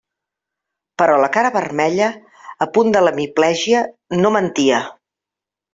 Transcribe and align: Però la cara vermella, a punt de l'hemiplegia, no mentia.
Però 1.01 1.17
la 1.23 1.29
cara 1.35 1.51
vermella, 1.57 2.09
a 2.67 2.71
punt 2.79 2.93
de 2.97 3.05
l'hemiplegia, 3.07 3.87
no 4.25 4.35
mentia. 4.41 4.83